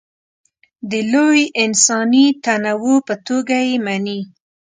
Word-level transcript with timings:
د 0.89 0.93
لوی 1.13 1.41
انساني 1.63 2.25
تنوع 2.43 2.97
په 3.07 3.15
توګه 3.27 3.55
یې 3.67 3.77
مني. 3.85 4.19